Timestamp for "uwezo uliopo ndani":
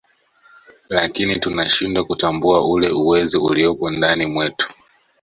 2.91-4.25